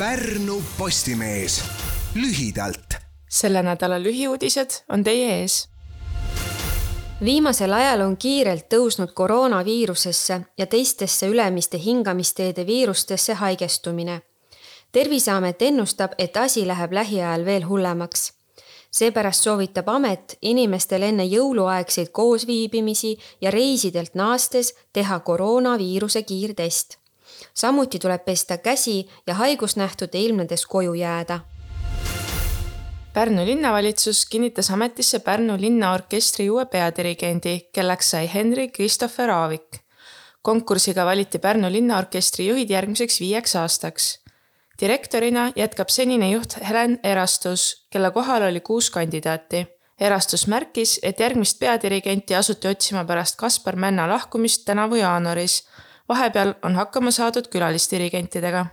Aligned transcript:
Pärnu 0.00 0.62
Postimees 0.78 1.64
lühidalt. 2.14 2.94
selle 3.30 3.62
nädala 3.62 4.02
lühiuudised 4.02 4.70
on 4.88 5.04
teie 5.04 5.40
ees. 5.40 5.68
viimasel 7.24 7.72
ajal 7.72 8.00
on 8.00 8.16
kiirelt 8.16 8.64
tõusnud 8.74 9.12
koroonaviirusesse 9.14 10.40
ja 10.58 10.66
teistesse 10.66 11.26
ülemiste 11.26 11.78
hingamisteede 11.78 12.66
viirustesse 12.66 13.34
haigestumine. 13.34 14.22
terviseamet 14.92 15.62
ennustab, 15.62 16.12
et 16.18 16.36
asi 16.36 16.66
läheb 16.66 16.92
lähiajal 16.92 17.44
veel 17.44 17.68
hullemaks 17.68 18.32
seepärast 18.90 19.42
soovitab 19.42 19.88
amet 19.88 20.38
inimestel 20.42 21.02
enne 21.02 21.24
jõuluaegseid 21.24 22.08
koosviibimisi 22.12 23.18
ja 23.40 23.50
reisidelt 23.50 24.14
naastes 24.14 24.74
teha 24.92 25.20
koroonaviiruse 25.20 26.22
kiirtest 26.22 26.99
samuti 27.54 27.98
tuleb 27.98 28.24
pesta 28.24 28.58
käsi 28.58 29.08
ja 29.26 29.34
haigusnähtude 29.34 30.18
ilmnedes 30.18 30.66
koju 30.66 30.94
jääda. 30.94 31.40
Pärnu 33.12 33.46
linnavalitsus 33.46 34.26
kinnitas 34.26 34.70
ametisse 34.70 35.18
Pärnu 35.18 35.56
linnaorkestri 35.60 36.50
uue 36.50 36.66
peadirigendi, 36.66 37.60
kelleks 37.72 38.10
sai 38.10 38.30
Henri 38.34 38.68
Christopher 38.68 39.30
Aavik. 39.30 39.78
konkursiga 40.42 41.04
valiti 41.04 41.38
Pärnu 41.38 41.72
linnaorkestri 41.72 42.46
juhid 42.48 42.70
järgmiseks 42.70 43.20
viieks 43.20 43.56
aastaks. 43.56 44.18
direktorina 44.80 45.52
jätkab 45.56 45.88
senine 45.88 46.30
juht 46.30 46.56
Helen 46.68 47.00
Erastus, 47.02 47.86
kelle 47.90 48.10
kohal 48.10 48.42
oli 48.42 48.60
kuus 48.60 48.90
kandidaati 48.90 49.66
Erastus 50.00 50.46
märkis, 50.46 50.98
et 51.02 51.20
järgmist 51.20 51.58
peadirigenti 51.60 52.34
asuti 52.34 52.68
otsima 52.68 53.04
pärast 53.04 53.36
Kaspar 53.36 53.76
Männa 53.76 54.08
lahkumist 54.08 54.64
tänavu 54.64 54.94
jaanuaris 54.94 55.66
vahepeal 56.10 56.54
on 56.62 56.74
hakkama 56.74 57.10
saadud 57.10 57.48
külalisdirigentidega. 57.48 58.66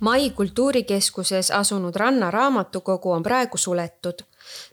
Mai 0.00 0.30
kultuurikeskuses 0.30 1.50
asunud 1.50 1.96
Ranna 1.96 2.30
raamatukogu 2.30 3.12
on 3.12 3.22
praegu 3.22 3.56
suletud. 3.56 4.18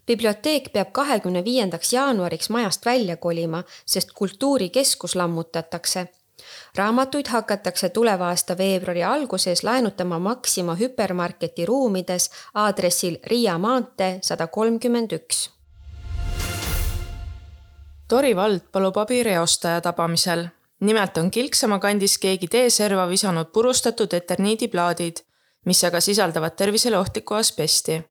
biblioteek 0.08 0.70
peab 0.74 0.92
kahekümne 0.92 1.44
viiendaks 1.44 1.94
jaanuariks 1.94 2.50
majast 2.50 2.86
välja 2.86 3.18
kolima, 3.18 3.64
sest 3.86 4.12
kultuurikeskus 4.12 5.16
lammutatakse 5.16 6.08
raamatuid 6.76 7.28
hakatakse 7.28 7.90
tuleva 7.90 8.28
aasta 8.28 8.58
veebruari 8.58 9.04
alguses 9.04 9.64
laenutama 9.64 10.20
Maxima 10.20 10.76
hüpermarketi 10.76 11.66
ruumides 11.66 12.30
aadressil 12.54 13.18
Riia 13.26 13.58
maantee 13.58 14.20
sada 14.22 14.48
kolmkümmend 14.48 15.12
üks 15.12 15.50
Tori 18.08 18.36
vald 18.38 18.68
palub 18.72 18.98
abi 19.02 19.24
reostaja 19.24 19.82
tabamisel. 19.82 20.44
Nimelt 20.80 21.18
on 21.18 21.32
Kilksama 21.32 21.80
kandis 21.80 22.18
keegi 22.18 22.48
teeserva 22.48 23.08
visanud 23.10 23.52
purustatud 23.54 24.14
eterniidiplaadid, 24.14 25.22
mis 25.66 25.84
aga 25.84 26.00
sisaldavad 26.00 26.56
tervisele 26.56 26.98
ohtlikku 26.98 27.34
asbesti. 27.34 28.04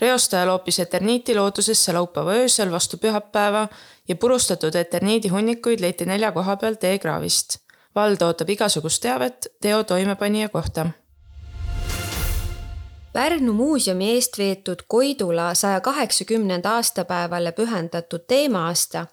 reostaja 0.00 0.46
loopis 0.46 0.78
eterniiti 0.78 1.34
loodusesse 1.34 1.92
laupäeva 1.92 2.32
öösel 2.32 2.70
vastu 2.70 2.96
pühapäeva 2.96 3.68
ja 4.08 4.16
purustatud 4.16 4.74
eterniidihunnikuid 4.74 5.80
leiti 5.80 6.06
nelja 6.06 6.32
koha 6.32 6.56
peal 6.56 6.74
teekraavist. 6.74 7.58
vald 7.94 8.22
ootab 8.22 8.48
igasugust 8.48 9.02
teavet 9.02 9.46
teo 9.60 9.84
toimepanija 9.84 10.48
kohta 10.48 10.90
Pärnu 13.12 13.52
muuseumi 13.52 14.12
eest 14.14 14.38
veetud 14.38 14.82
Koidula 14.88 15.54
saja 15.54 15.80
kaheksakümnenda 15.80 16.74
aastapäevale 16.78 17.52
pühendatud 17.52 18.22
teema-aasta 18.26 19.06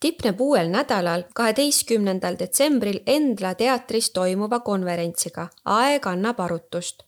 tipneb 0.00 0.40
uuel 0.40 0.70
nädalal, 0.72 1.26
kaheteistkümnendal 1.34 2.38
detsembril 2.38 3.02
Endla 3.06 3.52
teatris 3.54 4.10
toimuva 4.10 4.60
konverentsiga. 4.60 5.48
Aeg 5.64 6.06
annab 6.06 6.40
arutust. 6.40 7.04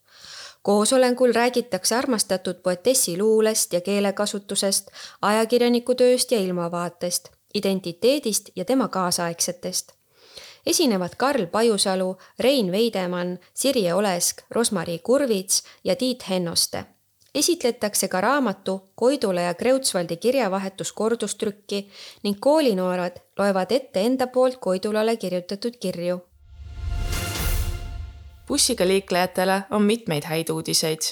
Koosolekul 0.63 1.33
räägitakse 1.33 1.97
armastatud 1.97 2.61
poetessi 2.63 3.19
luulest 3.19 3.73
ja 3.73 3.81
keelekasutusest, 3.81 4.93
ajakirjaniku 5.23 5.95
tööst 5.95 6.33
ja 6.33 6.45
ilmavaatest, 6.45 7.33
identiteedist 7.55 8.51
ja 8.57 8.65
tema 8.65 8.89
kaasaegsetest 8.89 9.97
esinevad 10.67 11.11
Karl 11.17 11.47
Pajusalu, 11.47 12.17
Rein 12.39 12.73
Veidemann, 12.73 13.39
Sirje 13.55 13.95
Olesk, 13.95 14.43
Rosmari 14.51 14.99
Kurvits 14.99 15.63
ja 15.85 15.97
Tiit 15.97 16.29
Hennoste. 16.29 16.85
esitletakse 17.35 18.09
ka 18.09 18.21
raamatu 18.21 18.91
Koidula 18.95 19.41
ja 19.41 19.55
Kreutzwaldi 19.55 20.17
kirjavahetus 20.17 20.93
kordustrükki 20.93 21.91
ning 22.23 22.37
koolinoored 22.41 23.17
loevad 23.39 23.73
ette 23.73 24.01
enda 24.01 24.27
poolt 24.27 24.57
Koidulale 24.57 25.17
kirjutatud 25.17 25.77
kirju. 25.81 26.21
bussiga 28.49 28.87
liiklejatele 28.87 29.63
on 29.71 29.83
mitmeid 29.83 30.25
häid 30.25 30.49
uudiseid 30.49 31.03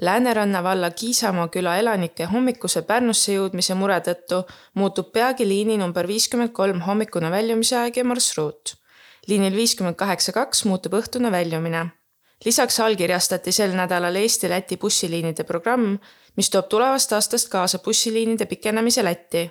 Lääneranna 0.00 0.62
valla 0.62 0.90
Kiisamaa 0.90 1.48
küla 1.48 1.76
elanike 1.76 2.24
hommikuse 2.24 2.82
Pärnusse 2.82 3.32
jõudmise 3.32 3.74
mure 3.74 4.00
tõttu 4.00 4.42
muutub 4.74 5.12
peagi 5.12 5.48
liini 5.48 5.76
number 5.76 6.06
viiskümmend 6.08 6.52
kolm 6.52 6.80
hommikune 6.80 7.30
väljumise 7.30 7.76
aeg 7.76 7.96
ja 7.96 8.04
marsruut 8.04 8.79
liinil 9.30 9.56
viiskümmend 9.56 9.96
kaheksa 9.96 10.34
kaks 10.34 10.64
muutub 10.64 10.98
õhtune 10.98 11.30
väljumine. 11.32 11.86
lisaks 12.44 12.80
allkirjastati 12.80 13.52
sel 13.52 13.74
nädalal 13.76 14.16
Eesti-Läti 14.16 14.76
bussiliinide 14.80 15.44
programm, 15.44 15.98
mis 16.36 16.50
toob 16.50 16.68
tulevast 16.72 17.12
aastast 17.12 17.48
kaasa 17.48 17.78
bussiliinide 17.78 18.46
pikenemise 18.46 19.04
Lätti. 19.04 19.50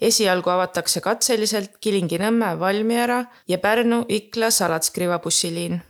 esialgu 0.00 0.50
avatakse 0.50 1.00
katseliselt 1.00 1.78
Kilingi-Nõmme, 1.80 2.58
Valmiera 2.58 3.24
ja 3.48 3.58
Pärnu-Ikla 3.58 4.50
Salatskriva 4.50 5.18
bussiliin 5.18 5.82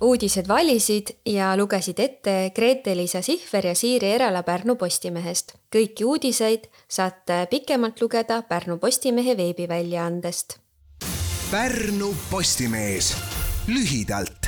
uudised 0.00 0.48
valisid 0.48 1.10
ja 1.26 1.56
lugesid 1.56 1.98
ette 1.98 2.52
Grete-Liisa 2.54 3.22
Sihver 3.22 3.66
ja 3.66 3.74
Siiri 3.74 4.06
Erala 4.06 4.42
Pärnu 4.42 4.76
Postimehest. 4.76 5.52
kõiki 5.76 6.04
uudiseid 6.04 6.64
saate 6.88 7.46
pikemalt 7.50 8.00
lugeda 8.00 8.42
Pärnu 8.42 8.78
Postimehe 8.78 9.36
veebiväljaandest 9.36 10.58
Pärnu 11.50 12.14
Postimees. 12.30 13.16
Lühidalt 13.66 14.39